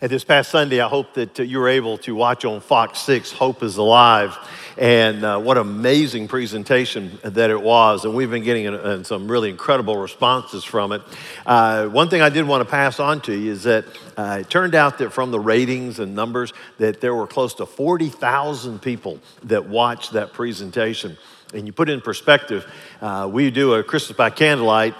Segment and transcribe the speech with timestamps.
[0.00, 3.00] And this past Sunday, I hope that uh, you were able to watch on Fox
[3.00, 4.38] 6 Hope is Alive.
[4.76, 8.04] And uh, what amazing presentation that it was.
[8.04, 11.02] And we've been getting uh, some really incredible responses from it.
[11.44, 14.48] Uh, one thing I did want to pass on to you is that uh, it
[14.48, 19.18] turned out that from the ratings and numbers, that there were close to 40,000 people
[19.42, 21.18] that watched that presentation.
[21.52, 24.94] And you put it in perspective, uh, we do a Christmas by Candlelight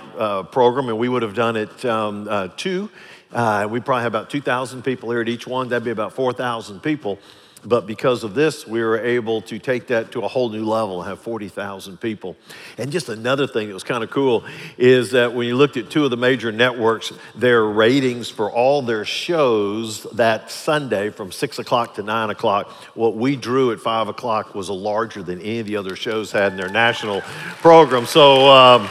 [0.50, 2.90] program, and we would have done it um, two
[3.32, 5.68] uh, we probably have about 2,000 people here at each one.
[5.68, 7.18] That'd be about 4,000 people.
[7.64, 11.00] But because of this, we were able to take that to a whole new level
[11.00, 12.36] and have 40,000 people.
[12.76, 14.44] And just another thing that was kind of cool
[14.76, 18.80] is that when you looked at two of the major networks, their ratings for all
[18.80, 24.08] their shows that Sunday from 6 o'clock to 9 o'clock, what we drew at 5
[24.08, 27.22] o'clock was larger than any of the other shows had in their national
[27.60, 28.06] program.
[28.06, 28.88] So um,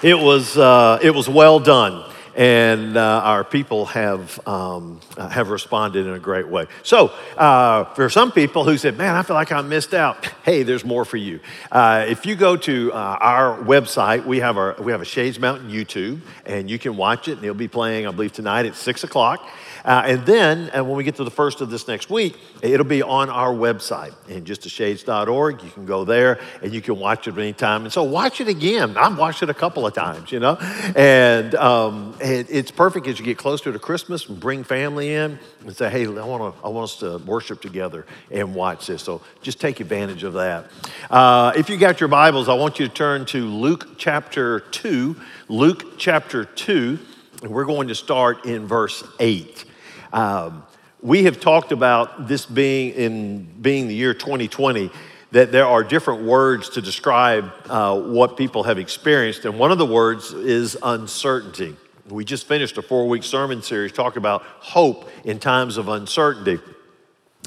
[0.00, 5.50] it, was, uh, it was well done and uh, our people have, um, uh, have
[5.50, 6.66] responded in a great way.
[6.82, 10.62] So, uh, for some people who said, Man, I feel like I missed out, hey,
[10.62, 11.40] there's more for you.
[11.70, 15.38] Uh, if you go to uh, our website, we have, our, we have a Shades
[15.38, 18.74] Mountain YouTube, and you can watch it, and it'll be playing, I believe, tonight at
[18.74, 19.46] 6 o'clock.
[19.84, 22.84] Uh, and then, and when we get to the first of this next week, it'll
[22.84, 25.62] be on our website, in justashades.org.
[25.62, 27.84] You can go there and you can watch it anytime.
[27.84, 28.96] And so watch it again.
[28.96, 30.56] I've watched it a couple of times, you know.
[30.94, 35.38] And um, it, it's perfect as you get closer to Christmas and bring family in
[35.60, 39.02] and say, hey, I want, to, I want us to worship together and watch this.
[39.02, 40.70] So just take advantage of that.
[41.10, 45.16] Uh, if you got your Bibles, I want you to turn to Luke chapter 2.
[45.48, 46.98] Luke chapter 2,
[47.42, 49.64] and we're going to start in verse 8.
[50.12, 50.64] Um,
[51.02, 54.90] we have talked about this being in being the year 2020
[55.32, 59.78] that there are different words to describe uh, what people have experienced and one of
[59.78, 61.76] the words is uncertainty
[62.10, 66.58] we just finished a four week sermon series talking about hope in times of uncertainty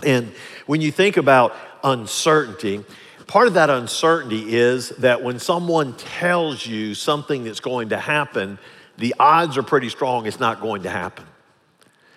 [0.06, 0.32] and
[0.66, 2.84] when you think about uncertainty
[3.28, 8.58] part of that uncertainty is that when someone tells you something that's going to happen
[8.98, 11.26] the odds are pretty strong it's not going to happen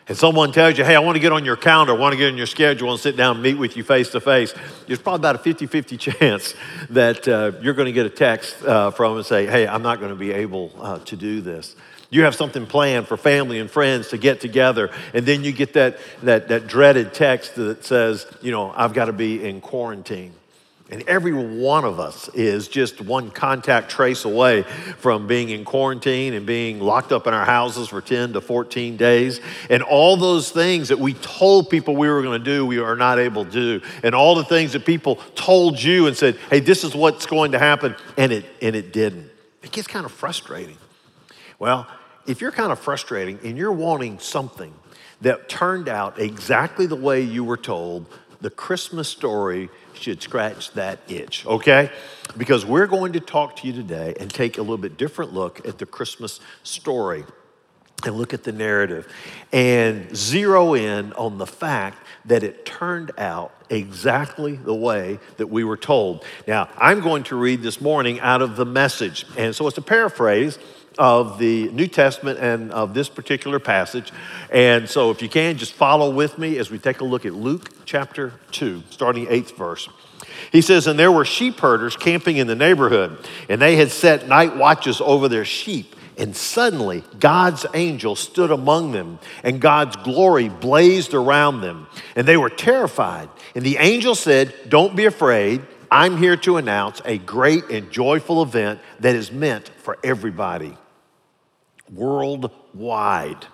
[0.08, 2.16] and someone tells you, hey, I want to get on your calendar, I want to
[2.16, 4.54] get on your schedule and sit down and meet with you face to face,
[4.86, 6.54] there's probably about a 50 50 chance
[6.90, 9.82] that uh, you're going to get a text uh, from them and say, hey, I'm
[9.82, 11.74] not going to be able uh, to do this.
[12.10, 15.72] You have something planned for family and friends to get together, and then you get
[15.72, 20.32] that, that, that dreaded text that says, you know, I've got to be in quarantine.
[20.88, 24.62] And every one of us is just one contact trace away
[24.98, 28.96] from being in quarantine and being locked up in our houses for 10 to 14
[28.96, 29.40] days.
[29.68, 32.94] And all those things that we told people we were going to do, we are
[32.94, 33.80] not able to do.
[34.04, 37.50] And all the things that people told you and said, hey, this is what's going
[37.52, 39.28] to happen, and it, and it didn't.
[39.64, 40.78] It gets kind of frustrating.
[41.58, 41.88] Well,
[42.26, 44.72] if you're kind of frustrating and you're wanting something
[45.20, 48.06] that turned out exactly the way you were told,
[48.40, 51.90] the Christmas story should scratch that itch, okay?
[52.36, 55.66] Because we're going to talk to you today and take a little bit different look
[55.66, 57.24] at the Christmas story
[58.04, 59.10] and look at the narrative
[59.52, 65.64] and zero in on the fact that it turned out exactly the way that we
[65.64, 66.24] were told.
[66.46, 69.24] Now, I'm going to read this morning out of the message.
[69.38, 70.58] And so it's a paraphrase
[70.98, 74.12] of the New Testament and of this particular passage.
[74.50, 77.34] And so, if you can, just follow with me as we take a look at
[77.34, 79.88] Luke chapter 2, starting eighth verse.
[80.52, 83.18] He says, And there were sheep herders camping in the neighborhood,
[83.48, 85.94] and they had set night watches over their sheep.
[86.18, 91.88] And suddenly, God's angel stood among them, and God's glory blazed around them.
[92.14, 93.28] And they were terrified.
[93.54, 95.60] And the angel said, Don't be afraid.
[95.90, 100.76] I'm here to announce a great and joyful event that is meant for everybody
[101.92, 103.46] worldwide.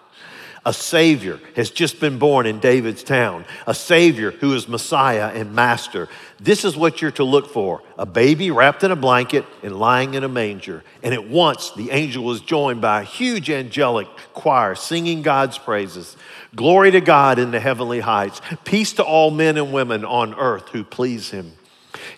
[0.65, 5.53] A Savior has just been born in David's town, a Savior who is Messiah and
[5.57, 6.09] Master.
[6.39, 10.15] This is what you're to look for a baby wrapped in a blanket and lying
[10.15, 10.85] in a manger.
[11.03, 16.17] And at once the angel was joined by a huge angelic choir singing God's praises.
[16.55, 20.69] Glory to God in the heavenly heights, peace to all men and women on earth
[20.69, 21.55] who please Him.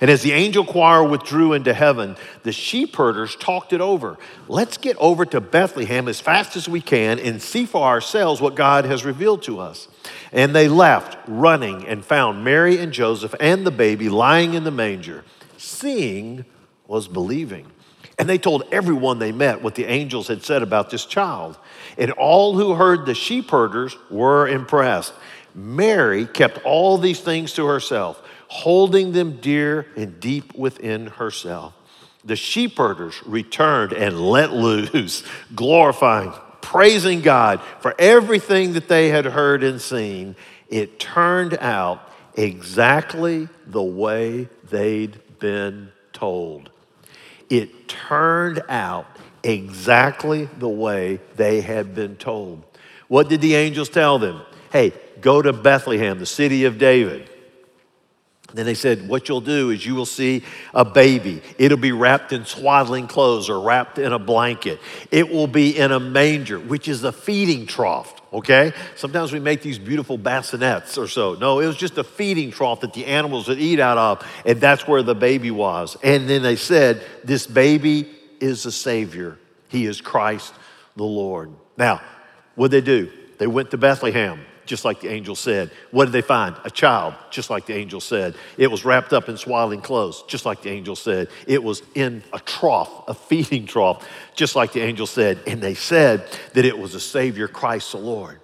[0.01, 4.19] And as the angel choir withdrew into heaven, the sheep herders talked it over.
[4.49, 8.55] Let's get over to Bethlehem as fast as we can and see for ourselves what
[8.55, 9.89] God has revealed to us.
[10.33, 14.71] And they left, running, and found Mary and Joseph and the baby lying in the
[14.71, 15.25] manger.
[15.57, 16.45] Seeing
[16.87, 17.67] was believing.
[18.19, 21.59] And they told everyone they met what the angels had said about this child.
[21.99, 25.13] And all who heard the sheep herders were impressed.
[25.55, 28.23] Mary kept all these things to herself
[28.55, 31.75] holding them dear and deep within herself.
[32.25, 35.25] The sheepherders returned and let loose,
[35.57, 40.37] glorifying praising God for everything that they had heard and seen.
[40.69, 46.71] It turned out exactly the way they'd been told.
[47.51, 49.07] It turned out
[49.43, 52.63] exactly the way they had been told.
[53.09, 54.43] What did the angels tell them?
[54.71, 57.29] Hey, go to Bethlehem, the city of David.
[58.55, 61.43] Then they said, What you'll do is you will see a baby.
[61.59, 64.81] It'll be wrapped in swaddling clothes or wrapped in a blanket.
[65.11, 68.73] It will be in a manger, which is a feeding trough, okay?
[68.95, 71.35] Sometimes we make these beautiful bassinets or so.
[71.35, 74.61] No, it was just a feeding trough that the animals would eat out of, and
[74.61, 75.97] that's where the baby was.
[76.05, 78.09] And then they said, This baby
[78.39, 79.37] is a Savior.
[79.69, 80.55] He is Christ
[80.95, 81.51] the Lord.
[81.77, 82.01] Now,
[82.55, 83.13] what did they do?
[83.39, 85.71] They went to Bethlehem just like the angel said.
[85.91, 86.57] What did they find?
[86.65, 88.35] A child, just like the angel said.
[88.57, 91.29] It was wrapped up in swaddling clothes, just like the angel said.
[91.47, 95.41] It was in a trough, a feeding trough, just like the angel said.
[95.47, 98.41] And they said that it was a Savior, Christ the Lord,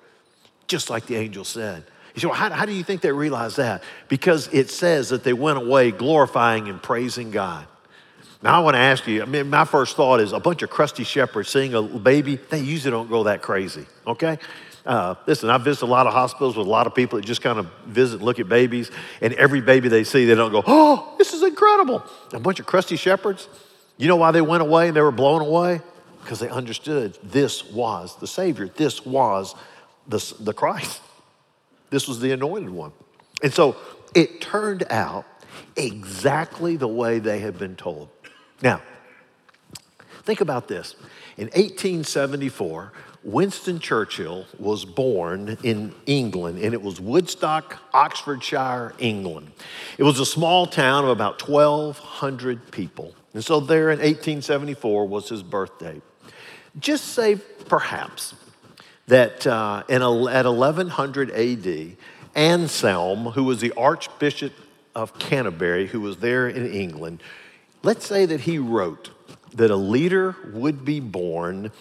[0.67, 1.85] just like the angel said.
[2.15, 3.83] You say, well, how, how do you think they realized that?
[4.09, 7.67] Because it says that they went away glorifying and praising God.
[8.43, 10.71] Now, I want to ask you, I mean, my first thought is a bunch of
[10.71, 14.39] crusty shepherds seeing a baby, they usually don't go that crazy, okay?
[14.87, 17.43] Uh, listen, I visit a lot of hospitals with a lot of people that just
[17.43, 18.91] kind of visit look at babies,
[19.21, 22.03] and every baby they see, they don't go, oh, this is incredible.
[22.33, 23.49] A bunch of crusty shepherds.
[23.99, 25.83] You know why they went away and they were blown away?
[26.23, 29.55] Because they understood this was the Savior, this was
[30.09, 31.03] the, the Christ,
[31.91, 32.93] this was the anointed one.
[33.43, 33.77] And so
[34.15, 35.27] it turned out
[35.77, 38.09] exactly the way they had been told.
[38.63, 38.83] Now,
[40.23, 40.95] think about this.
[41.37, 49.53] In 1874, Winston Churchill was born in England, and it was Woodstock, Oxfordshire, England.
[49.99, 53.15] It was a small town of about 1,200 people.
[53.35, 56.01] And so, there in 1874 was his birthday.
[56.79, 57.37] Just say,
[57.67, 58.35] perhaps,
[59.07, 61.97] that uh, in, at 1100 AD,
[62.35, 64.53] Anselm, who was the Archbishop
[64.95, 67.23] of Canterbury, who was there in England,
[67.83, 69.11] let's say that he wrote
[69.55, 71.73] that a leader would be born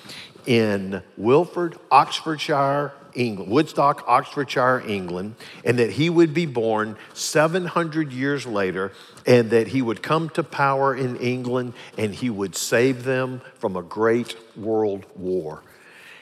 [0.45, 8.45] in Wilford, Oxfordshire, England, Woodstock, Oxfordshire, England, and that he would be born 700 years
[8.45, 8.91] later,
[9.25, 13.75] and that he would come to power in England and he would save them from
[13.75, 15.63] a great world war.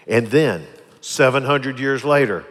[0.08, 0.66] And then,
[1.02, 2.46] 700 years later,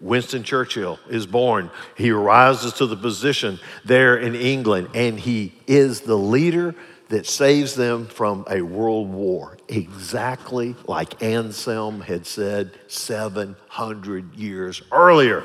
[0.00, 1.70] Winston Churchill is born.
[1.96, 6.74] He rises to the position there in England, and he is the leader
[7.12, 15.44] that saves them from a world war, exactly like Anselm had said 700 years earlier.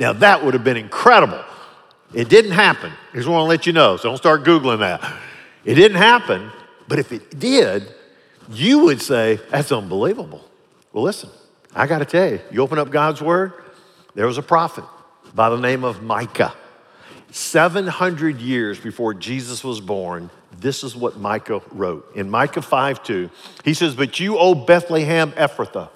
[0.00, 1.40] Now, that would have been incredible.
[2.12, 2.92] It didn't happen.
[3.12, 5.00] I just want to let you know, so don't start Googling that.
[5.64, 6.50] It didn't happen,
[6.88, 7.94] but if it did,
[8.50, 10.44] you would say, that's unbelievable.
[10.92, 11.30] Well, listen,
[11.76, 13.52] I got to tell you, you open up God's Word,
[14.16, 14.82] there was a prophet
[15.32, 16.54] by the name of Micah.
[17.30, 20.30] 700 years before Jesus was born,
[20.60, 22.14] this is what Micah wrote.
[22.16, 23.30] In Micah 5 2,
[23.64, 25.90] he says, But you, O Bethlehem Ephrathah,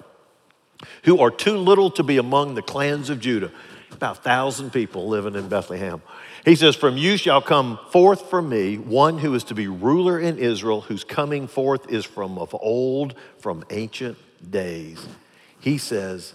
[1.03, 3.51] who are too little to be among the clans of Judah,
[3.91, 6.01] about a thousand people living in Bethlehem.
[6.45, 10.19] He says, From you shall come forth from me one who is to be ruler
[10.19, 14.17] in Israel, whose coming forth is from of old, from ancient
[14.49, 15.05] days.
[15.59, 16.33] He says,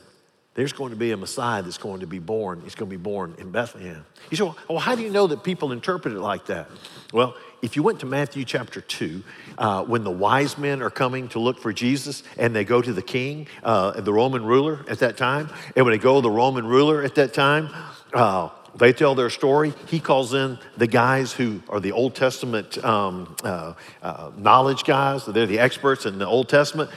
[0.58, 2.62] there's going to be a Messiah that's going to be born.
[2.62, 4.04] He's going to be born in Bethlehem.
[4.28, 6.68] You say, well, how do you know that people interpret it like that?
[7.12, 9.22] Well, if you went to Matthew chapter 2,
[9.56, 12.92] uh, when the wise men are coming to look for Jesus and they go to
[12.92, 16.30] the king, uh, the Roman ruler at that time, and when they go to the
[16.30, 17.68] Roman ruler at that time,
[18.14, 19.72] uh, they tell their story.
[19.86, 25.26] He calls in the guys who are the Old Testament um, uh, uh, knowledge guys,
[25.26, 26.90] they're the experts in the Old Testament,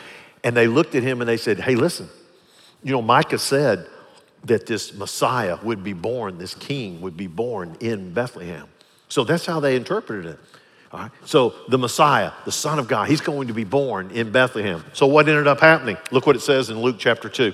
[0.44, 2.08] and they looked at him and they said, Hey, listen,
[2.84, 3.88] you know, Micah said
[4.44, 8.68] that this Messiah would be born, this king would be born in Bethlehem.
[9.12, 10.40] So that's how they interpreted it.
[10.94, 11.12] All right.
[11.26, 14.86] So the Messiah, the Son of God, he's going to be born in Bethlehem.
[14.94, 15.98] So what ended up happening?
[16.12, 17.54] Look what it says in Luke chapter 2.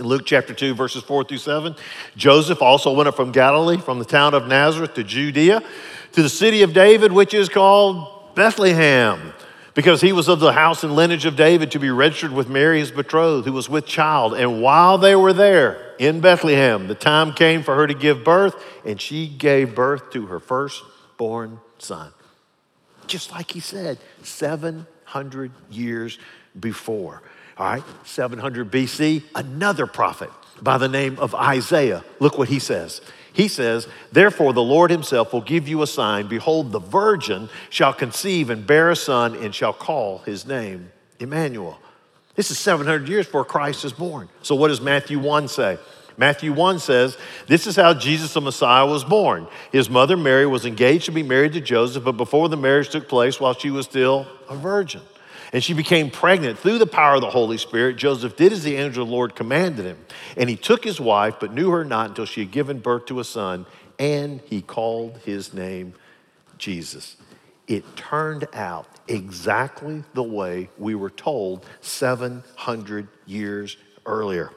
[0.00, 1.76] In Luke chapter 2, verses 4 through 7,
[2.16, 5.62] Joseph also went up from Galilee, from the town of Nazareth to Judea,
[6.12, 9.32] to the city of David, which is called Bethlehem
[9.74, 12.80] because he was of the house and lineage of David to be registered with Mary,
[12.80, 14.34] his betrothed, who was with child.
[14.34, 18.54] And while they were there in Bethlehem, the time came for her to give birth,
[18.84, 22.12] and she gave birth to her firstborn son.
[23.06, 26.18] Just like he said, 700 years
[26.58, 27.22] before.
[27.58, 32.04] All right, 700 BC, another prophet by the name of Isaiah.
[32.18, 33.00] Look what he says.
[33.32, 36.26] He says, Therefore, the Lord himself will give you a sign.
[36.26, 41.78] Behold, the virgin shall conceive and bear a son and shall call his name Emmanuel.
[42.36, 44.28] This is 700 years before Christ is born.
[44.42, 45.78] So, what does Matthew 1 say?
[46.18, 47.16] Matthew 1 says,
[47.46, 49.48] This is how Jesus the Messiah was born.
[49.72, 53.08] His mother Mary was engaged to be married to Joseph, but before the marriage took
[53.08, 55.02] place, while she was still a virgin,
[55.52, 58.76] and she became pregnant through the power of the Holy Spirit, Joseph did as the
[58.76, 59.98] angel of the Lord commanded him.
[60.36, 63.20] And he took his wife, but knew her not until she had given birth to
[63.20, 63.66] a son,
[63.98, 65.94] and he called his name
[66.58, 67.16] Jesus.
[67.66, 74.50] It turned out exactly the way we were told 700 years earlier.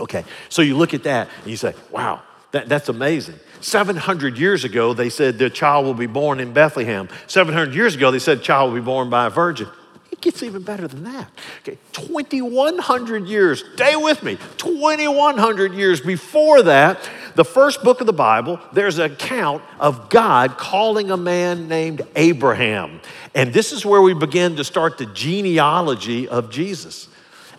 [0.00, 3.34] Okay, so you look at that and you say, wow, that, that's amazing.
[3.60, 7.08] 700 years ago, they said the child will be born in Bethlehem.
[7.26, 9.68] 700 years ago, they said the child will be born by a virgin.
[10.10, 11.30] It gets even better than that.
[11.60, 18.12] Okay, 2,100 years, stay with me, 2,100 years before that, the first book of the
[18.12, 23.00] Bible, there's an account of God calling a man named Abraham.
[23.32, 27.06] And this is where we begin to start the genealogy of Jesus.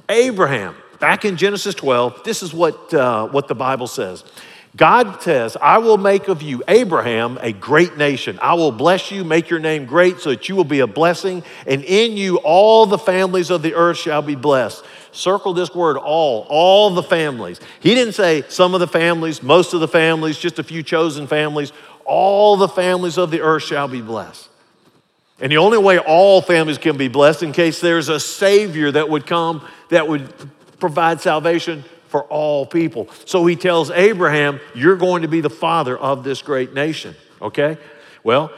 [0.09, 4.25] Abraham, back in Genesis 12, this is what, uh, what the Bible says.
[4.75, 8.37] God says, I will make of you, Abraham, a great nation.
[8.39, 11.43] I will bless you, make your name great, so that you will be a blessing,
[11.65, 14.85] and in you all the families of the earth shall be blessed.
[15.11, 17.59] Circle this word all, all the families.
[17.79, 21.25] He didn't say some of the families, most of the families, just a few chosen
[21.25, 21.73] families.
[22.05, 24.49] All the families of the earth shall be blessed.
[25.41, 29.09] And the only way all families can be blessed, in case there's a Savior that
[29.09, 30.31] would come that would
[30.79, 33.07] provide salvation for all people.
[33.25, 37.15] So he tells Abraham, You're going to be the father of this great nation.
[37.41, 37.77] Okay?
[38.23, 38.51] Well,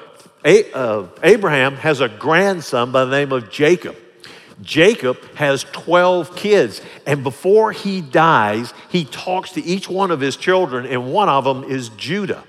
[0.43, 3.95] uh, Abraham has a grandson by the name of Jacob.
[4.61, 10.37] Jacob has 12 kids, and before he dies, he talks to each one of his
[10.37, 12.43] children, and one of them is Judah.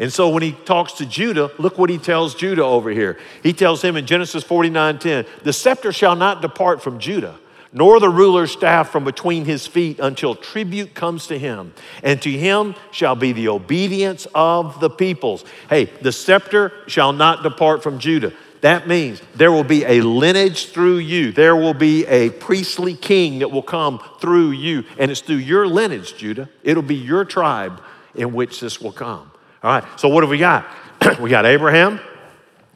[0.00, 3.18] And so when he talks to Judah, look what he tells Judah over here.
[3.44, 7.38] He tells him in Genesis 49 10, the scepter shall not depart from Judah
[7.74, 11.74] nor the ruler's staff from between his feet until tribute comes to him.
[12.04, 15.44] And to him shall be the obedience of the peoples.
[15.68, 18.32] Hey, the scepter shall not depart from Judah.
[18.60, 21.32] That means there will be a lineage through you.
[21.32, 24.84] There will be a priestly king that will come through you.
[24.96, 26.48] And it's through your lineage, Judah.
[26.62, 27.82] It'll be your tribe
[28.14, 29.30] in which this will come.
[29.62, 30.66] All right, so what have we got?
[31.20, 31.98] we got Abraham,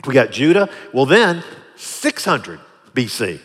[0.06, 0.68] we got Judah.
[0.92, 1.44] Well, then,
[1.76, 2.58] 600
[2.94, 3.40] BC.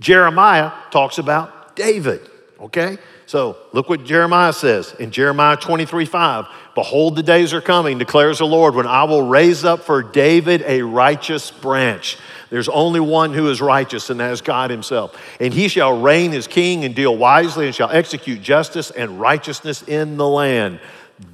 [0.00, 2.20] Jeremiah talks about David,
[2.60, 2.98] okay?
[3.26, 6.46] So look what Jeremiah says in Jeremiah 23 5.
[6.74, 10.62] Behold, the days are coming, declares the Lord, when I will raise up for David
[10.66, 12.16] a righteous branch.
[12.50, 15.20] There's only one who is righteous, and that is God Himself.
[15.40, 19.82] And he shall reign as king and deal wisely, and shall execute justice and righteousness
[19.82, 20.80] in the land.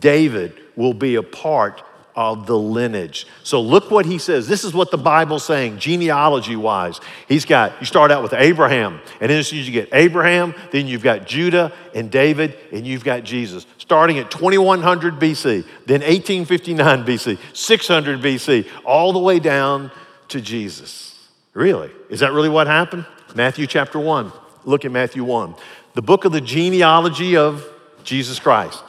[0.00, 1.82] David will be a part
[2.16, 3.26] of the lineage.
[3.42, 4.46] So look what he says.
[4.46, 7.00] This is what the Bible's saying, genealogy wise.
[7.28, 10.54] He's got, you start out with Abraham, and then as soon as you get Abraham,
[10.70, 13.66] then you've got Judah and David, and you've got Jesus.
[13.78, 19.90] Starting at 2100 BC, then 1859 BC, 600 BC, all the way down
[20.28, 21.28] to Jesus.
[21.52, 21.90] Really?
[22.08, 23.06] Is that really what happened?
[23.34, 24.32] Matthew chapter 1.
[24.64, 25.54] Look at Matthew 1.
[25.94, 27.64] The book of the genealogy of
[28.04, 28.82] Jesus Christ.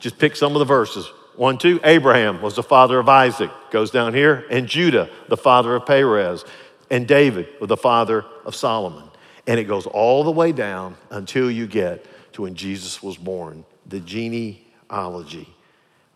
[0.00, 1.10] Just pick some of the verses.
[1.36, 5.74] One, two, Abraham was the father of Isaac, goes down here, and Judah, the father
[5.74, 6.44] of Perez,
[6.90, 9.10] and David was the father of Solomon.
[9.46, 13.64] And it goes all the way down until you get to when Jesus was born,
[13.86, 15.48] the genealogy.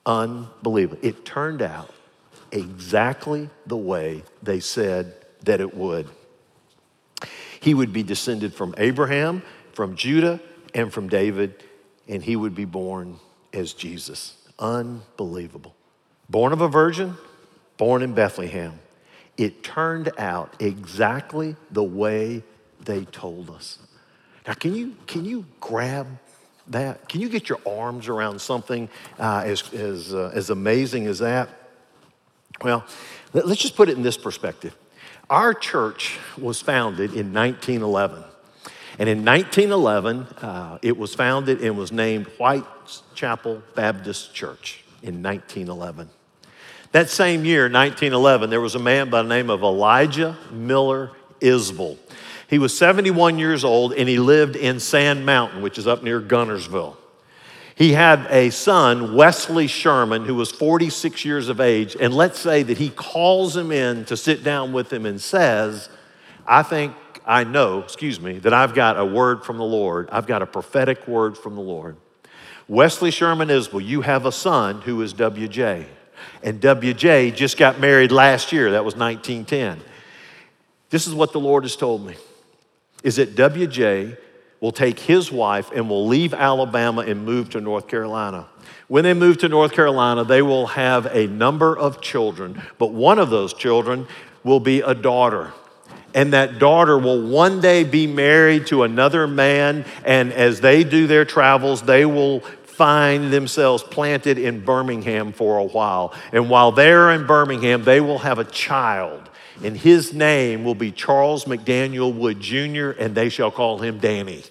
[0.06, 0.98] Unbelievable.
[1.02, 1.92] It turned out
[2.52, 6.08] exactly the way they said that it would.
[7.60, 10.40] He would be descended from Abraham, from Judah,
[10.74, 11.62] and from David,
[12.06, 13.18] and he would be born
[13.52, 14.37] as Jesus.
[14.58, 15.74] Unbelievable.
[16.28, 17.16] Born of a virgin,
[17.76, 18.78] born in Bethlehem.
[19.36, 22.42] It turned out exactly the way
[22.80, 23.78] they told us.
[24.46, 26.06] Now, can you, can you grab
[26.68, 27.08] that?
[27.08, 28.88] Can you get your arms around something
[29.18, 31.48] uh, as, as, uh, as amazing as that?
[32.62, 32.84] Well,
[33.32, 34.76] let's just put it in this perspective.
[35.30, 38.24] Our church was founded in 1911.
[38.98, 46.10] And in 1911, uh, it was founded and was named Whitechapel Baptist Church in 1911.
[46.90, 51.96] That same year, 1911, there was a man by the name of Elijah Miller Isbell.
[52.48, 56.20] He was 71 years old and he lived in Sand Mountain, which is up near
[56.20, 56.96] Guntersville.
[57.76, 61.96] He had a son, Wesley Sherman, who was 46 years of age.
[62.00, 65.88] And let's say that he calls him in to sit down with him and says,
[66.44, 66.94] I think
[67.28, 70.08] I know, excuse me, that I've got a word from the Lord.
[70.10, 71.98] I've got a prophetic word from the Lord.
[72.68, 75.84] Wesley Sherman Isbell, you have a son who is WJ.
[76.42, 78.70] And WJ just got married last year.
[78.70, 79.80] That was 1910.
[80.88, 82.16] This is what the Lord has told me.
[83.04, 84.16] is that WJ
[84.60, 88.48] will take his wife and will leave Alabama and move to North Carolina.
[88.88, 93.18] When they move to North Carolina, they will have a number of children, but one
[93.18, 94.06] of those children
[94.42, 95.52] will be a daughter.
[96.18, 101.06] And that daughter will one day be married to another man, and as they do
[101.06, 106.12] their travels, they will find themselves planted in Birmingham for a while.
[106.32, 109.28] And while they're in Birmingham, they will have a child
[109.62, 114.44] and his name will be Charles McDaniel Wood Jr., and they shall call him Danny.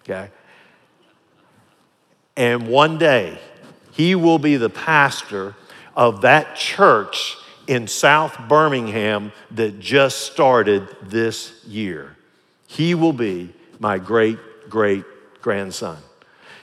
[0.00, 0.30] Okay?
[2.36, 3.38] And one day,
[3.92, 5.54] he will be the pastor
[5.96, 7.36] of that church
[7.66, 12.16] in South Birmingham that just started this year.
[12.66, 14.38] He will be my great
[14.68, 15.04] great
[15.42, 15.98] grandson.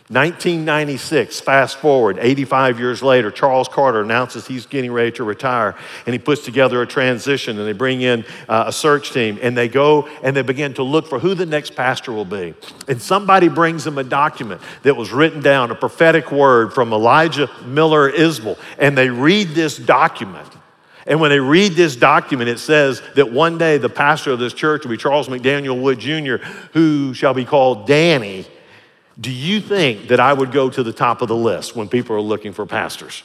[0.10, 5.76] 1996, fast forward, 85 years later, Charles Carter announces he's getting ready to retire,
[6.06, 9.58] and he puts together a transition, and they bring in uh, a search team, and
[9.58, 12.54] they go and they begin to look for who the next pastor will be.
[12.88, 17.52] And somebody brings them a document that was written down, a prophetic word from Elijah
[17.66, 20.48] Miller Isbell, and they read this document.
[21.08, 24.54] And when they read this document, it says that one day the pastor of this
[24.54, 28.46] church will be Charles McDaniel Wood Jr., who shall be called Danny
[29.20, 32.16] do you think that I would go to the top of the list when people
[32.16, 33.24] are looking for pastors?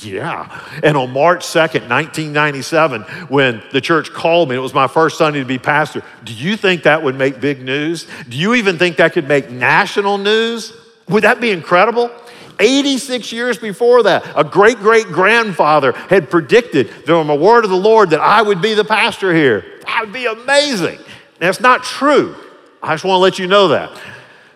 [0.00, 0.60] Yeah.
[0.82, 5.40] And on March 2nd, 1997, when the church called me, it was my first Sunday
[5.40, 6.02] to be pastor.
[6.24, 8.06] Do you think that would make big news?
[8.28, 10.72] Do you even think that could make national news?
[11.08, 12.10] Would that be incredible?
[12.58, 17.76] 86 years before that, a great great grandfather had predicted from a word of the
[17.76, 19.64] Lord that I would be the pastor here.
[19.86, 20.98] That would be amazing.
[21.38, 22.36] That's not true.
[22.82, 23.90] I just want to let you know that.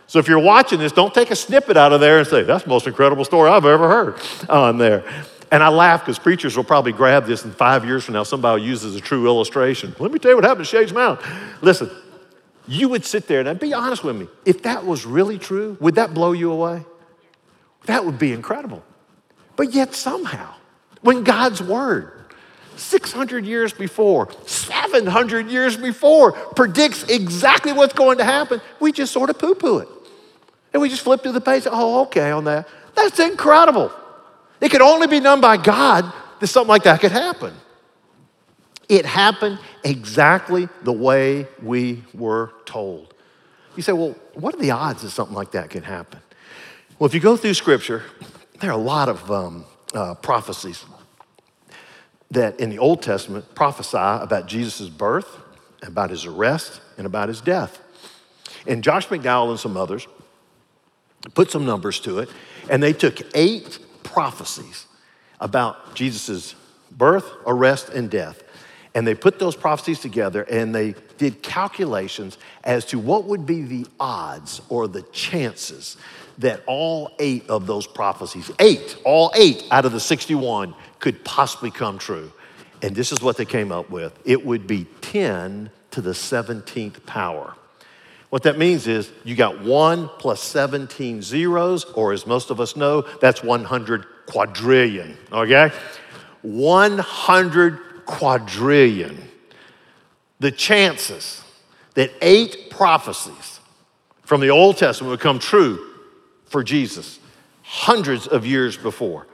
[0.07, 2.65] So if you're watching this, don't take a snippet out of there and say, that's
[2.65, 4.17] the most incredible story I've ever heard
[4.49, 5.05] on there.
[5.51, 8.23] And I laugh because preachers will probably grab this in five years from now.
[8.23, 9.95] Somebody will use as a true illustration.
[9.99, 11.27] Let me tell you what happened to Shades Mountain.
[11.63, 11.91] Listen,
[12.67, 14.29] you would sit there and be honest with me.
[14.45, 16.85] If that was really true, would that blow you away?
[17.89, 18.85] That would be incredible.
[19.57, 20.55] But yet, somehow,
[21.01, 22.35] when God's word
[22.77, 29.31] 600 years before, 700 years before, predicts exactly what's going to happen, we just sort
[29.31, 29.89] of poo poo it.
[30.75, 32.69] And we just flip to the page, oh, okay, on that.
[32.95, 33.91] That's incredible.
[34.61, 37.55] It could only be done by God that something like that could happen.
[38.87, 43.15] It happened exactly the way we were told.
[43.77, 46.21] You say, well, what are the odds that something like that can happen?
[46.99, 48.03] Well, if you go through Scripture,
[48.59, 50.85] there are a lot of um, uh, prophecies
[52.33, 55.39] that in the Old Testament prophesy about Jesus' birth,
[55.83, 57.81] about his arrest, and about his death.
[58.67, 60.09] And Josh McDowell and some others
[61.35, 62.31] put some numbers to it,
[62.69, 64.87] and they took eight prophecies
[65.39, 66.57] about Jesus'
[66.91, 68.43] birth, arrest, and death.
[68.93, 73.63] And they put those prophecies together and they did calculations as to what would be
[73.63, 75.97] the odds or the chances
[76.39, 81.71] that all eight of those prophecies, eight, all eight out of the 61, could possibly
[81.71, 82.33] come true.
[82.81, 87.05] And this is what they came up with it would be 10 to the 17th
[87.07, 87.55] power.
[88.31, 92.77] What that means is you got one plus 17 zeros, or as most of us
[92.77, 95.73] know, that's 100 quadrillion, okay?
[96.43, 99.23] 100 quadrillion.
[100.41, 101.43] The chances
[101.95, 103.61] that eight prophecies
[104.23, 105.88] from the Old Testament would come true
[106.49, 107.19] for Jesus
[107.63, 109.27] hundreds of years before.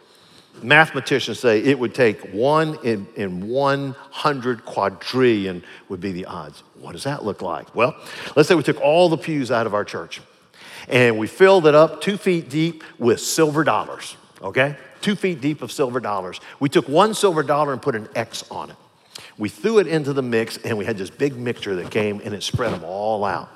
[0.62, 6.62] Mathematicians say it would take one in, in 100 quadrillion would be the odds.
[6.80, 7.74] What does that look like?
[7.74, 7.96] Well,
[8.36, 10.20] let's say we took all the pews out of our church
[10.88, 14.76] and we filled it up two feet deep with silver dollars, okay?
[15.00, 16.40] Two feet deep of silver dollars.
[16.60, 18.76] We took one silver dollar and put an X on it.
[19.38, 22.34] We threw it into the mix and we had this big mixture that came and
[22.34, 23.48] it spread them all out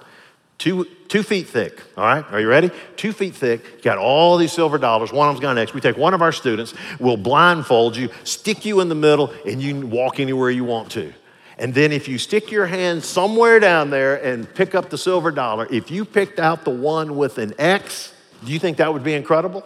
[0.59, 1.83] two, two feet thick.
[1.97, 2.71] All right, are you ready?
[2.97, 5.13] Two feet thick, got all these silver dollars.
[5.13, 5.73] One of them's gone next.
[5.73, 9.63] We take one of our students, we'll blindfold you, stick you in the middle, and
[9.63, 11.13] you can walk anywhere you want to.
[11.59, 15.33] And then if you stick your hand somewhere down there and pick up the silver
[15.33, 19.03] dollar, if you picked out the one with an X, do you think that would
[19.03, 19.65] be incredible?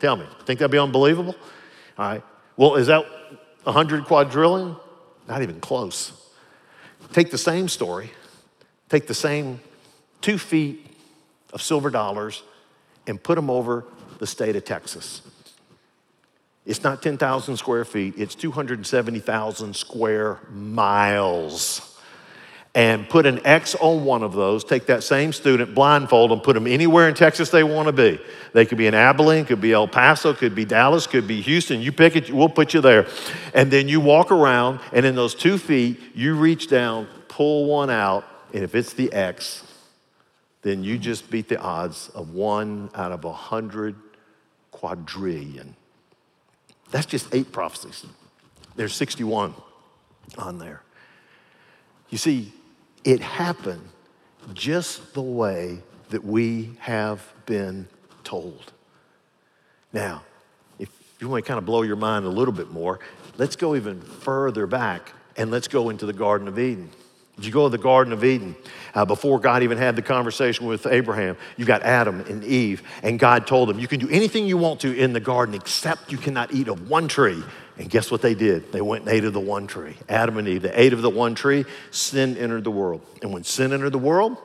[0.00, 1.36] Tell me, think that'd be unbelievable?
[1.96, 2.22] All right.
[2.56, 3.06] Well, is that
[3.62, 4.76] 100 quadrillion?
[5.28, 6.12] Not even close.
[7.12, 8.10] Take the same story,
[8.88, 9.60] take the same
[10.26, 10.84] two feet
[11.52, 12.42] of silver dollars
[13.06, 13.84] and put them over
[14.18, 15.22] the state of Texas.
[16.66, 21.92] It's not 10,000 square feet, it's 270,000 square miles.
[22.74, 26.54] And put an X on one of those, take that same student, blindfold them, put
[26.54, 28.20] them anywhere in Texas they want to be.
[28.52, 31.80] They could be in Abilene, could be El Paso, could be Dallas, could be Houston.
[31.80, 33.06] You pick it, we'll put you there.
[33.54, 37.90] And then you walk around, and in those two feet, you reach down, pull one
[37.90, 39.62] out, And if it's the X,
[40.66, 43.94] then you just beat the odds of one out of a hundred
[44.72, 45.76] quadrillion.
[46.90, 48.04] That's just eight prophecies.
[48.74, 49.54] There's 61
[50.36, 50.82] on there.
[52.10, 52.52] You see,
[53.04, 53.88] it happened
[54.54, 55.78] just the way
[56.10, 57.86] that we have been
[58.24, 58.72] told.
[59.92, 60.22] Now,
[60.80, 60.88] if
[61.20, 62.98] you want to kind of blow your mind a little bit more,
[63.38, 66.90] let's go even further back and let's go into the Garden of Eden.
[67.36, 68.56] Did you go to the Garden of Eden
[68.94, 71.36] uh, before God even had the conversation with Abraham?
[71.58, 74.80] You got Adam and Eve, and God told them, You can do anything you want
[74.80, 77.42] to in the garden except you cannot eat of one tree.
[77.78, 78.72] And guess what they did?
[78.72, 79.96] They went and ate of the one tree.
[80.08, 83.02] Adam and Eve, they ate of the one tree, sin entered the world.
[83.20, 84.38] And when sin entered the world,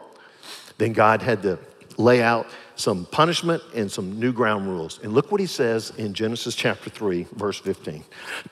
[0.78, 1.60] then God had to
[1.98, 5.00] lay out some punishment and some new ground rules.
[5.02, 8.04] And look what he says in Genesis chapter 3, verse 15.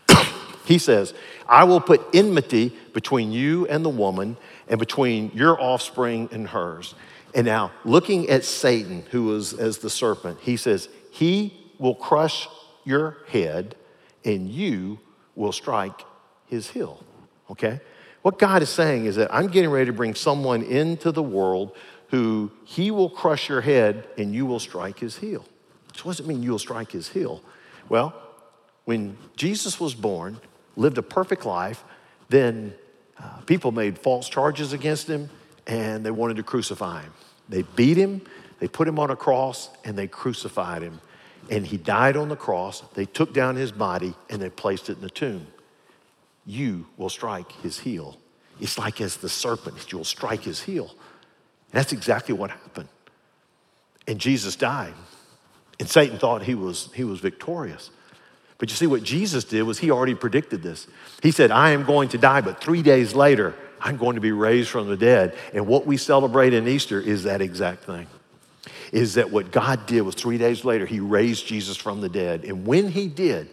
[0.69, 1.15] he says,
[1.47, 6.93] I will put enmity between you and the woman, and between your offspring and hers.
[7.33, 12.47] And now, looking at Satan, who was as the serpent, he says, He will crush
[12.85, 13.73] your head,
[14.23, 14.99] and you
[15.35, 16.05] will strike
[16.45, 17.03] his heel.
[17.49, 17.81] Okay?
[18.21, 21.75] What God is saying is that I'm getting ready to bring someone into the world
[22.09, 25.45] who he will crush your head and you will strike his heel.
[25.95, 27.41] So, what does it mean you will strike his heel?
[27.87, 28.13] Well,
[28.85, 30.39] when Jesus was born,
[30.79, 31.83] lived a perfect life,
[32.29, 32.73] then
[33.21, 35.29] uh, people made false charges against him
[35.67, 37.13] and they wanted to crucify him.
[37.49, 38.21] They beat him,
[38.59, 41.01] they put him on a cross, and they crucified him.
[41.49, 42.83] And he died on the cross.
[42.93, 45.47] They took down his body and they placed it in the tomb.
[46.45, 48.17] You will strike his heel.
[48.59, 50.89] It's like as the serpent, you'll strike his heel.
[50.89, 52.89] And that's exactly what happened.
[54.07, 54.93] And Jesus died.
[55.79, 57.89] And Satan thought he was, he was victorious.
[58.59, 60.85] But you see, what Jesus did was he already predicted this.
[61.23, 64.33] He said, I am going to die, but three days later, I'm going to be
[64.33, 65.35] raised from the dead.
[65.53, 68.07] And what we celebrate in Easter is that exact thing.
[68.91, 72.43] Is that what God did was three days later, he raised Jesus from the dead.
[72.43, 73.49] And when he did,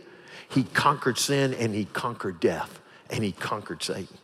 [0.51, 4.19] he conquered sin and he conquered death and he conquered Satan.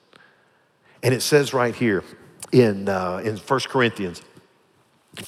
[1.02, 2.02] And it says right here
[2.50, 4.22] in, uh, in 1 Corinthians,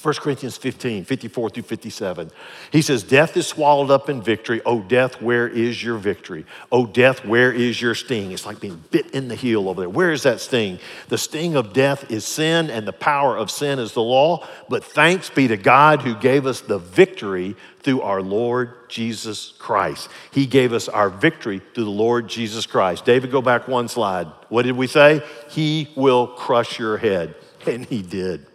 [0.01, 2.31] 1 Corinthians 15, 54 through 57.
[2.71, 4.59] He says, Death is swallowed up in victory.
[4.65, 6.47] Oh, death, where is your victory?
[6.71, 8.31] Oh, death, where is your sting?
[8.31, 9.89] It's like being bit in the heel over there.
[9.89, 10.79] Where is that sting?
[11.09, 14.47] The sting of death is sin, and the power of sin is the law.
[14.69, 20.09] But thanks be to God who gave us the victory through our Lord Jesus Christ.
[20.31, 23.05] He gave us our victory through the Lord Jesus Christ.
[23.05, 24.25] David, go back one slide.
[24.49, 25.21] What did we say?
[25.51, 27.35] He will crush your head.
[27.67, 28.47] And he did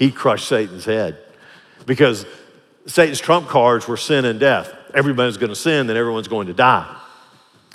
[0.00, 1.18] he crushed Satan's head
[1.84, 2.24] because
[2.86, 4.72] Satan's trump cards were sin and death.
[4.94, 6.96] Everybody's going to sin, then everyone's going to die.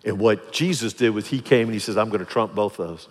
[0.04, 2.78] And what Jesus did was he came and he says, I'm going to trump both
[2.78, 3.08] those.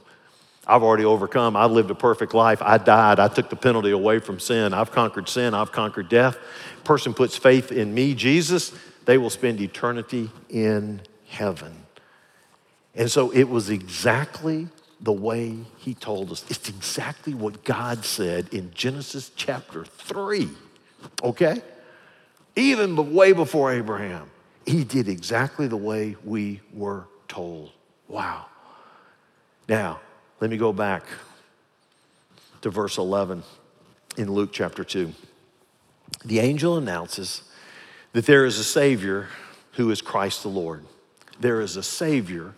[0.66, 1.54] I've already overcome.
[1.54, 2.60] I lived a perfect life.
[2.60, 3.20] I died.
[3.20, 4.74] I took the penalty away from sin.
[4.74, 5.54] I've conquered sin.
[5.54, 6.36] I've conquered death.
[6.82, 8.72] Person puts faith in me, Jesus,
[9.04, 11.72] they will spend eternity in heaven.
[12.96, 14.66] And so it was exactly
[15.00, 16.44] the way he told us.
[16.48, 20.48] It's exactly what God said in Genesis chapter 3,
[21.22, 21.62] okay?
[22.56, 24.30] Even way before Abraham,
[24.66, 27.72] he did exactly the way we were told.
[28.08, 28.46] Wow.
[29.68, 30.00] Now,
[30.40, 31.04] let me go back
[32.62, 33.42] to verse 11
[34.16, 35.12] in Luke chapter 2.
[36.24, 37.42] The angel announces
[38.12, 39.28] that there is a Savior
[39.72, 40.84] who is Christ the Lord.
[41.40, 42.54] There is a Savior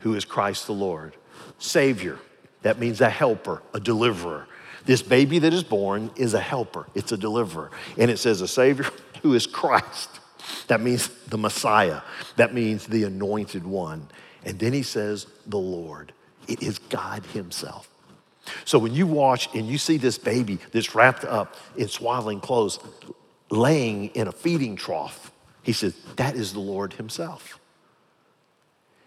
[0.00, 1.14] who is Christ the Lord.
[1.58, 2.18] Savior.
[2.62, 4.46] That means a helper, a deliverer.
[4.84, 7.70] This baby that is born is a helper, it's a deliverer.
[7.98, 8.86] And it says a Savior
[9.22, 10.20] who is Christ.
[10.68, 12.02] That means the Messiah.
[12.36, 14.08] That means the anointed one.
[14.44, 16.12] And then he says, the Lord.
[16.46, 17.88] It is God Himself.
[18.64, 22.78] So when you watch and you see this baby that's wrapped up in swaddling clothes,
[23.50, 25.32] laying in a feeding trough,
[25.64, 27.58] he says, that is the Lord Himself.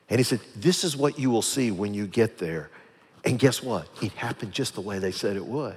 [0.10, 2.70] And he said, This is what you will see when you get there.
[3.26, 3.88] And guess what?
[4.02, 5.76] It happened just the way they said it would.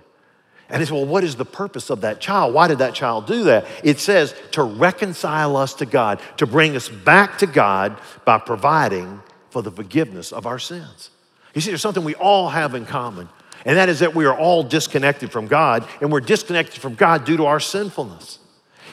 [0.69, 2.55] And he said, Well, what is the purpose of that child?
[2.55, 3.67] Why did that child do that?
[3.85, 9.23] It says to reconcile us to God, to bring us back to God by providing
[9.51, 11.11] for the forgiveness of our sins.
[11.55, 13.29] You see, there's something we all have in common,
[13.67, 17.27] and that is that we are all disconnected from God, and we're disconnected from God
[17.27, 18.39] due to our sinfulness.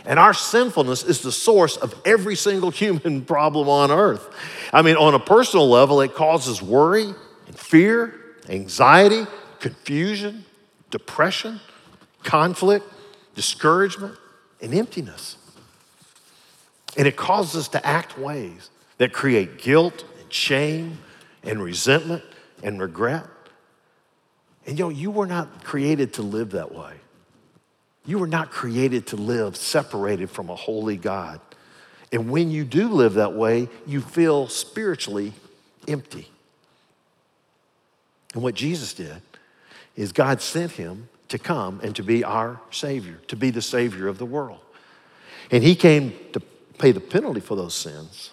[0.09, 4.27] And our sinfulness is the source of every single human problem on earth.
[4.73, 7.13] I mean, on a personal level, it causes worry
[7.47, 8.19] and fear,
[8.49, 9.27] anxiety,
[9.59, 10.45] confusion,
[10.89, 11.59] depression,
[12.23, 12.91] conflict,
[13.35, 14.17] discouragement,
[14.59, 15.37] and emptiness.
[16.97, 20.97] And it causes us to act ways that create guilt and shame
[21.43, 22.23] and resentment
[22.63, 23.25] and regret.
[24.65, 26.98] And you know, you were not created to live that way.
[28.09, 31.39] You were not created to live separated from a holy God.
[32.11, 35.33] And when you do live that way, you feel spiritually
[35.87, 36.27] empty.
[38.33, 39.21] And what Jesus did
[39.95, 44.07] is God sent him to come and to be our Savior, to be the Savior
[44.07, 44.61] of the world.
[45.51, 46.39] And he came to
[46.79, 48.31] pay the penalty for those sins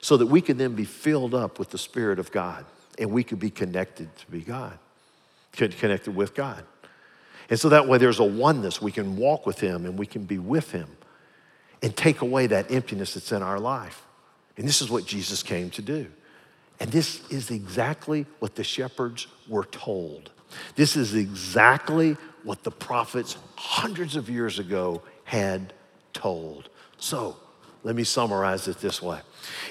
[0.00, 2.64] so that we could then be filled up with the Spirit of God
[2.98, 4.76] and we could be connected to be God,
[5.52, 6.64] connected with God.
[7.50, 8.80] And so that way there's a oneness.
[8.80, 10.88] We can walk with Him and we can be with Him
[11.82, 14.02] and take away that emptiness that's in our life.
[14.56, 16.06] And this is what Jesus came to do.
[16.80, 20.30] And this is exactly what the shepherds were told.
[20.76, 25.72] This is exactly what the prophets hundreds of years ago had
[26.12, 26.68] told.
[26.98, 27.36] So,
[27.82, 29.20] let me summarize it this way.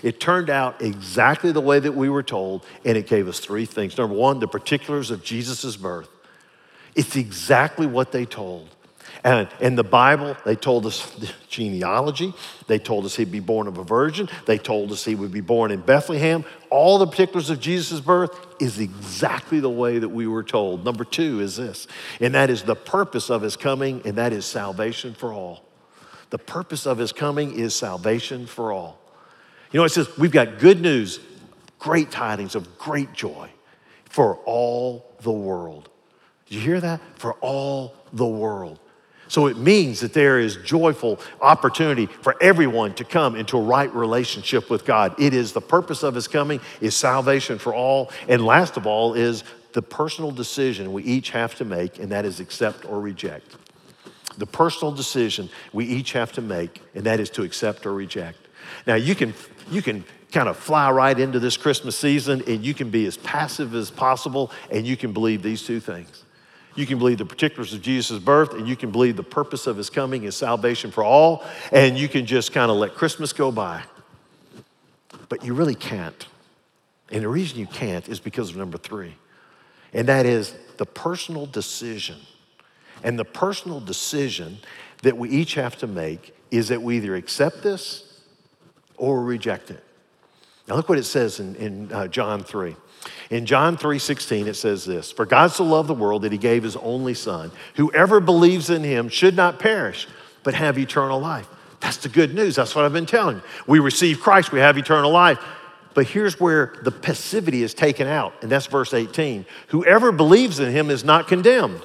[0.03, 3.65] It turned out exactly the way that we were told, and it gave us three
[3.65, 3.97] things.
[3.97, 6.09] Number one, the particulars of Jesus' birth.
[6.95, 8.69] It's exactly what they told.
[9.23, 12.33] And in the Bible, they told us the genealogy.
[12.67, 14.27] They told us he'd be born of a virgin.
[14.45, 16.43] They told us he would be born in Bethlehem.
[16.69, 20.83] All the particulars of Jesus' birth is exactly the way that we were told.
[20.83, 21.87] Number two is this,
[22.19, 25.63] and that is the purpose of his coming, and that is salvation for all.
[26.29, 28.99] The purpose of his coming is salvation for all.
[29.71, 31.19] You know, it says we've got good news,
[31.79, 33.49] great tidings of great joy
[34.05, 35.89] for all the world.
[36.53, 37.01] Did you hear that?
[37.15, 38.77] For all the world.
[39.27, 43.91] So it means that there is joyful opportunity for everyone to come into a right
[43.91, 45.19] relationship with God.
[45.19, 48.11] It is the purpose of his coming is salvation for all.
[48.27, 52.23] And last of all is the personal decision we each have to make, and that
[52.23, 53.57] is accept or reject.
[54.37, 58.37] The personal decision we each have to make, and that is to accept or reject.
[58.85, 59.33] Now you can
[59.71, 63.17] you can kind of fly right into this Christmas season and you can be as
[63.17, 66.22] passive as possible and you can believe these two things.
[66.75, 69.77] You can believe the particulars of Jesus' birth, and you can believe the purpose of
[69.77, 73.51] his coming is salvation for all, and you can just kind of let Christmas go
[73.51, 73.83] by.
[75.29, 76.27] But you really can't.
[77.11, 79.15] And the reason you can't is because of number three,
[79.93, 82.17] and that is the personal decision.
[83.03, 84.59] And the personal decision
[85.03, 88.21] that we each have to make is that we either accept this
[88.97, 89.83] or reject it.
[90.67, 92.75] Now, look what it says in, in uh, John 3.
[93.29, 96.63] In John 3:16 it says this, "For God so loved the world that he gave
[96.63, 97.51] his only son.
[97.75, 100.07] Whoever believes in him should not perish,
[100.43, 101.47] but have eternal life."
[101.79, 102.55] That's the good news.
[102.55, 103.41] That's what I've been telling you.
[103.67, 105.37] We receive Christ, we have eternal life.
[105.93, 109.45] But here's where the passivity is taken out, and that's verse 18.
[109.67, 111.81] Whoever believes in him is not condemned,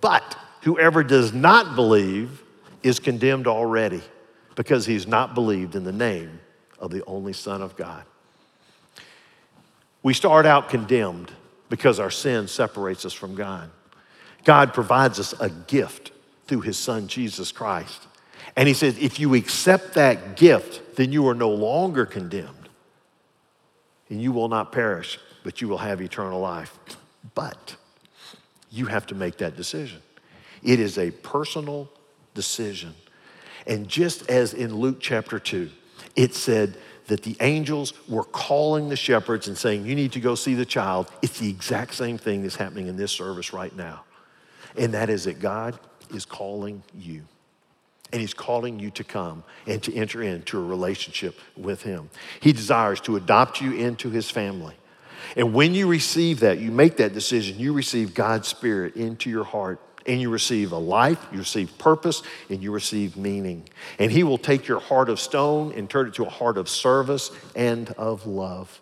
[0.00, 2.42] but whoever does not believe
[2.82, 4.02] is condemned already
[4.54, 6.40] because he's not believed in the name
[6.78, 8.02] of the only Son of God.
[10.02, 11.32] We start out condemned
[11.68, 13.70] because our sin separates us from God.
[14.44, 16.12] God provides us a gift
[16.46, 18.06] through his son Jesus Christ.
[18.56, 22.68] And he says, if you accept that gift, then you are no longer condemned.
[24.08, 26.78] And you will not perish, but you will have eternal life.
[27.34, 27.76] But
[28.70, 30.00] you have to make that decision.
[30.62, 31.90] It is a personal
[32.34, 32.94] decision.
[33.66, 35.70] And just as in Luke chapter 2,
[36.16, 40.34] it said that the angels were calling the shepherds and saying, You need to go
[40.34, 41.10] see the child.
[41.20, 44.04] It's the exact same thing that's happening in this service right now.
[44.76, 45.78] And that is that God
[46.14, 47.22] is calling you.
[48.12, 52.08] And He's calling you to come and to enter into a relationship with Him.
[52.40, 54.76] He desires to adopt you into His family.
[55.36, 59.44] And when you receive that, you make that decision, you receive God's Spirit into your
[59.44, 63.68] heart and you receive a life, you receive purpose, and you receive meaning.
[63.98, 66.68] And He will take your heart of stone and turn it to a heart of
[66.68, 68.80] service and of love.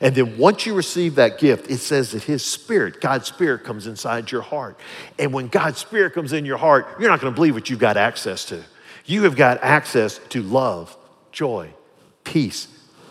[0.00, 3.86] And then once you receive that gift, it says that His Spirit, God's Spirit, comes
[3.86, 4.78] inside your heart.
[5.18, 7.80] And when God's Spirit comes in your heart, you're not going to believe what you've
[7.80, 8.62] got access to.
[9.04, 10.96] You have got access to love,
[11.32, 11.70] joy,
[12.22, 12.68] peace,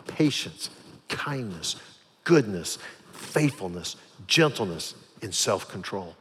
[0.08, 0.69] patience,
[1.10, 1.76] kindness,
[2.24, 2.78] goodness,
[3.12, 6.15] faithfulness, gentleness, and self control.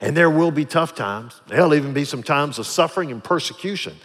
[0.00, 1.40] And there will be tough times.
[1.48, 3.96] There'll even be some times of suffering and persecution.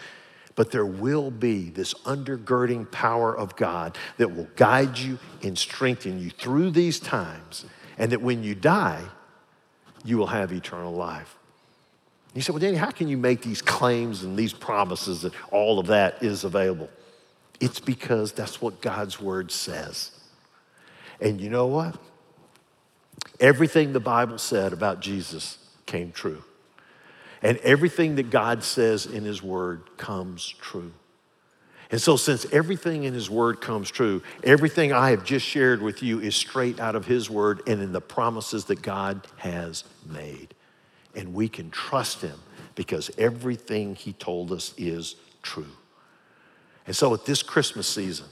[0.56, 6.20] But there will be this undergirding power of God that will guide you and strengthen
[6.20, 7.66] you through these times.
[7.98, 9.04] And that when you die,
[10.04, 11.38] you will have eternal life.
[12.34, 15.80] You said, Well, Danny, how can you make these claims and these promises that all
[15.80, 16.90] of that is available?
[17.60, 20.12] It's because that's what God's word says.
[21.22, 21.96] And you know what?
[23.40, 26.44] Everything the Bible said about Jesus came true.
[27.42, 30.94] And everything that God says in His Word comes true.
[31.92, 36.02] And so, since everything in His Word comes true, everything I have just shared with
[36.02, 40.56] you is straight out of His Word and in the promises that God has made.
[41.16, 42.40] And we can trust Him
[42.76, 45.68] because everything He told us is true.
[46.88, 48.26] And so, at this Christmas season,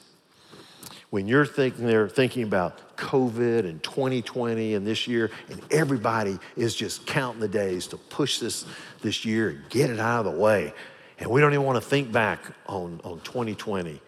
[1.12, 6.74] when you're thinking they're thinking about COVID and 2020 and this year, and everybody is
[6.74, 8.66] just counting the days to push this
[9.02, 10.74] this year and get it out of the way,
[11.20, 14.02] and we don't even want to think back on, on 2020,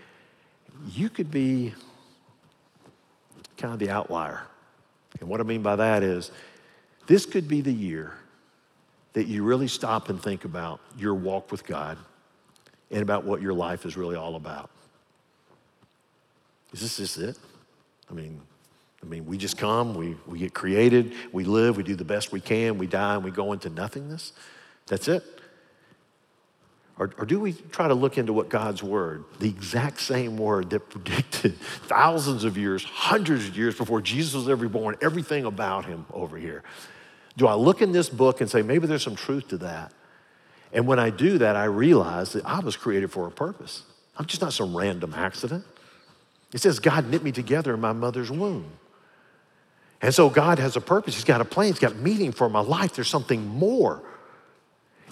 [0.92, 1.74] you could be
[3.58, 4.42] kind of the outlier.
[5.20, 6.32] And what I mean by that is
[7.06, 8.14] this could be the year
[9.12, 11.98] that you really stop and think about your walk with God
[12.92, 14.70] and about what your life is really all about.
[16.74, 17.38] Is this just it?
[18.10, 18.42] I mean,
[19.02, 22.32] I mean, we just come, we, we get created, we live, we do the best
[22.32, 24.34] we can, we die, and we go into nothingness.
[24.88, 25.24] That's it.
[26.98, 30.70] Or, or do we try to look into what God's word, the exact same word
[30.70, 31.58] that predicted
[31.88, 36.38] thousands of years, hundreds of years before Jesus was ever born, everything about him over
[36.38, 36.64] here?
[37.36, 39.92] Do I look in this book and say, maybe there's some truth to that?
[40.72, 43.84] And when I do that, I realize that I was created for a purpose.
[44.18, 45.66] I'm just not some random accident.
[46.54, 48.66] It says God knit me together in my mother's womb.
[50.02, 51.16] And so God has a purpose.
[51.16, 51.68] He's got a plan.
[51.70, 52.94] He's got meaning for my life.
[52.94, 54.04] There's something more.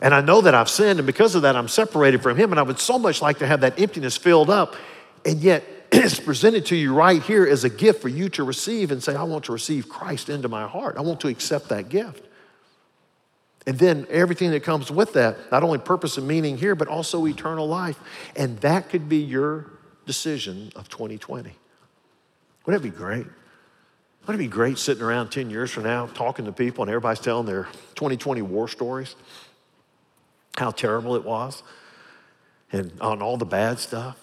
[0.01, 2.51] And I know that I've sinned, and because of that, I'm separated from Him.
[2.51, 4.75] And I would so much like to have that emptiness filled up.
[5.25, 8.91] And yet, it's presented to you right here as a gift for you to receive
[8.91, 10.97] and say, I want to receive Christ into my heart.
[10.97, 12.25] I want to accept that gift.
[13.67, 17.27] And then everything that comes with that, not only purpose and meaning here, but also
[17.27, 17.99] eternal life.
[18.35, 19.71] And that could be your
[20.05, 21.55] decision of 2020.
[22.65, 23.25] Wouldn't that be great?
[24.21, 27.19] Wouldn't it be great sitting around 10 years from now talking to people and everybody's
[27.19, 27.63] telling their
[27.95, 29.15] 2020 war stories?
[30.57, 31.63] How terrible it was
[32.71, 34.17] and on all the bad stuff.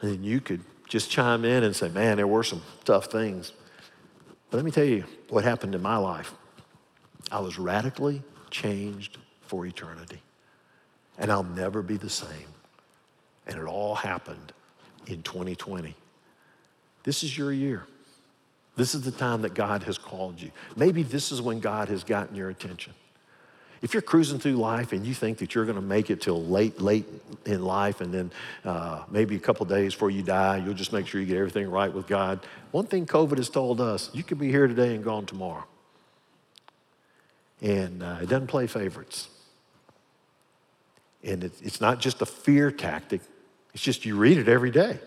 [0.00, 3.52] And you could just chime in and say, man, there were some tough things.
[4.50, 6.34] But let me tell you what happened in my life.
[7.30, 10.20] I was radically changed for eternity.
[11.18, 12.48] And I'll never be the same.
[13.46, 14.52] And it all happened
[15.06, 15.94] in 2020.
[17.04, 17.86] This is your year.
[18.76, 20.50] This is the time that God has called you.
[20.76, 22.92] Maybe this is when God has gotten your attention.
[23.82, 26.42] If you're cruising through life and you think that you're going to make it till
[26.44, 27.06] late, late
[27.44, 28.32] in life, and then
[28.64, 31.70] uh, maybe a couple days before you die, you'll just make sure you get everything
[31.70, 32.40] right with God.
[32.70, 35.64] One thing COVID has told us you could be here today and gone tomorrow.
[37.62, 39.28] And uh, it doesn't play favorites.
[41.22, 43.20] And it, it's not just a fear tactic,
[43.76, 44.98] it's just you read it every day.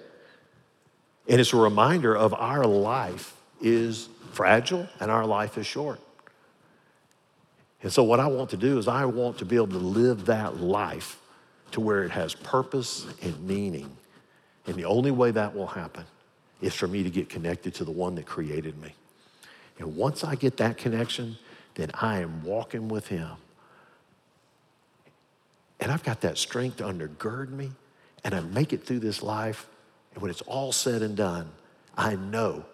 [1.28, 6.00] And it's a reminder of our life is fragile and our life is short.
[7.82, 10.28] And so, what I want to do is, I want to be able to live
[10.28, 11.20] that life
[11.72, 13.90] to where it has purpose and meaning.
[14.68, 16.06] And the only way that will happen
[16.62, 18.94] is for me to get connected to the one that created me.
[19.80, 21.40] And once I get that connection,
[21.74, 23.32] then I am walking with Him.
[25.80, 27.72] And I've got that strength to undergird me,
[28.24, 29.68] and I make it through this life.
[30.14, 31.50] And when it's all said and done,
[31.98, 32.66] I know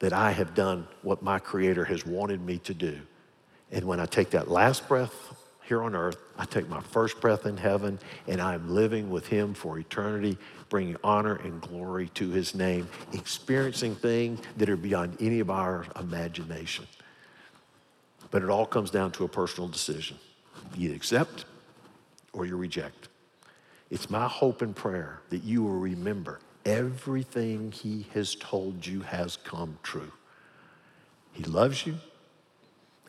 [0.00, 2.98] that I have done what my Creator has wanted me to do.
[3.70, 5.14] And when I take that last breath
[5.62, 9.54] here on earth, I take my first breath in heaven, and I'm living with Him
[9.54, 10.36] for eternity,
[10.68, 15.86] bringing honor and glory to His name, experiencing things that are beyond any of our
[15.98, 16.86] imagination.
[18.30, 20.18] But it all comes down to a personal decision.
[20.76, 21.44] You accept
[22.32, 23.08] or you reject.
[23.92, 29.36] It's my hope and prayer that you will remember everything he has told you has
[29.36, 30.10] come true.
[31.34, 31.96] He loves you.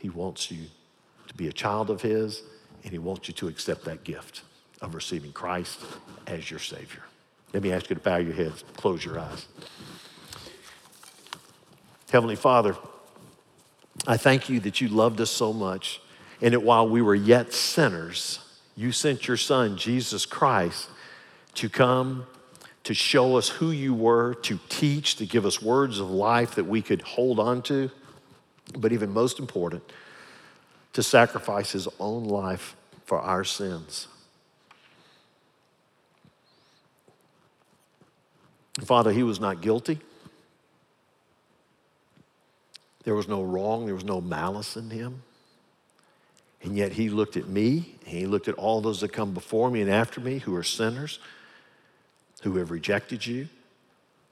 [0.02, 0.66] He wants you
[1.30, 2.42] to be a child of his,
[2.84, 4.42] and he wants you to accept that gift
[4.82, 5.80] of receiving Christ
[6.28, 7.04] as your Savior.
[7.54, 9.48] Let me ask you to bow your heads, close your eyes.
[12.12, 12.76] Heavenly Father,
[14.06, 16.02] I thank you that you loved us so much,
[16.42, 18.40] and that while we were yet sinners,
[18.76, 20.90] you sent your Son, Jesus Christ,
[21.56, 22.26] to come
[22.84, 26.66] to show us who you were, to teach, to give us words of life that
[26.66, 27.90] we could hold on to,
[28.78, 29.84] but even most important,
[30.92, 32.76] to sacrifice his own life
[33.06, 34.08] for our sins.
[38.84, 40.00] Father, he was not guilty.
[43.04, 45.22] There was no wrong, there was no malice in him.
[46.64, 49.70] And yet he looked at me, and he looked at all those that come before
[49.70, 51.20] me and after me who are sinners
[52.44, 53.48] who have rejected you.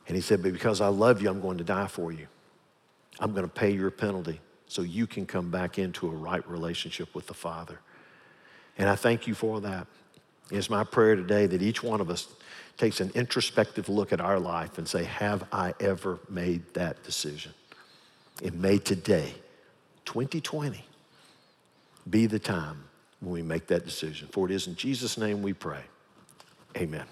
[0.08, 2.28] And he said, But because I love you, I'm going to die for you.
[3.20, 7.14] I'm going to pay your penalty so you can come back into a right relationship
[7.14, 7.80] with the Father.
[8.78, 9.88] And I thank you for that.
[10.50, 12.28] It's my prayer today that each one of us
[12.78, 17.54] takes an introspective look at our life and say, Have I ever made that decision?
[18.44, 19.34] And may today,
[20.06, 20.84] 2020,
[22.10, 22.84] be the time
[23.20, 24.28] when we make that decision.
[24.32, 25.84] For it is in Jesus' name we pray.
[26.78, 27.06] Amen.